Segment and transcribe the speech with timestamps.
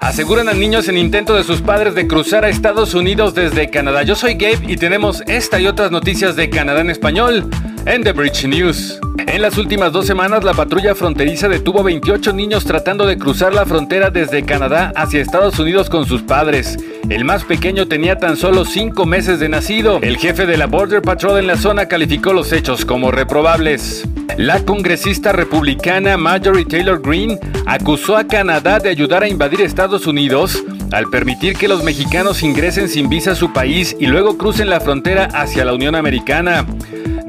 [0.00, 4.02] Aseguran a niños en intento de sus padres de cruzar a Estados Unidos desde Canadá.
[4.02, 7.48] Yo soy Gabe y tenemos esta y otras noticias de Canadá en español
[7.86, 9.00] en The Bridge News.
[9.26, 13.54] En las últimas dos semanas, la patrulla fronteriza detuvo a 28 niños tratando de cruzar
[13.54, 16.76] la frontera desde Canadá hacia Estados Unidos con sus padres.
[17.08, 20.00] El más pequeño tenía tan solo 5 meses de nacido.
[20.02, 24.04] El jefe de la Border Patrol en la zona calificó los hechos como reprobables.
[24.36, 30.64] La congresista republicana Marjorie Taylor Greene acusó a Canadá de ayudar a invadir Estados Unidos
[30.92, 34.80] al permitir que los mexicanos ingresen sin visa a su país y luego crucen la
[34.80, 36.66] frontera hacia la Unión Americana.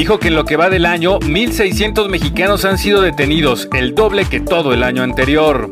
[0.00, 4.24] Dijo que en lo que va del año, 1.600 mexicanos han sido detenidos, el doble
[4.24, 5.68] que todo el año anterior.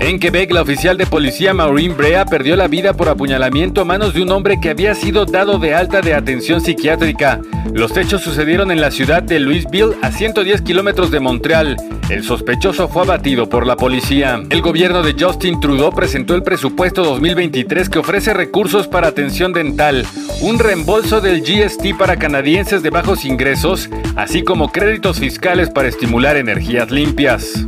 [0.00, 4.12] En Quebec, la oficial de policía Maureen Brea perdió la vida por apuñalamiento a manos
[4.12, 7.40] de un hombre que había sido dado de alta de atención psiquiátrica.
[7.72, 11.76] Los hechos sucedieron en la ciudad de Louisville, a 110 kilómetros de Montreal.
[12.10, 14.42] El sospechoso fue abatido por la policía.
[14.50, 20.04] El gobierno de Justin Trudeau presentó el presupuesto 2023 que ofrece recursos para atención dental,
[20.40, 23.69] un reembolso del GST para canadienses de bajos ingresos,
[24.16, 27.64] así como créditos fiscales para estimular energías limpias.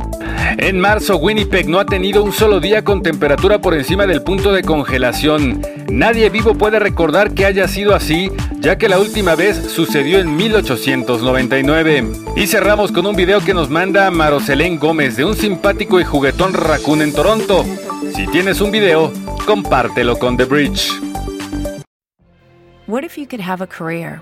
[0.57, 4.51] En marzo, Winnipeg no ha tenido un solo día con temperatura por encima del punto
[4.51, 5.61] de congelación.
[5.89, 10.35] Nadie vivo puede recordar que haya sido así, ya que la última vez sucedió en
[10.35, 12.07] 1899.
[12.35, 16.53] Y cerramos con un video que nos manda Maroselén Gómez de un simpático y juguetón
[16.53, 17.65] raccoon en Toronto.
[18.15, 19.11] Si tienes un video,
[19.45, 20.91] compártelo con The Bridge.
[22.85, 24.21] What if you could have a career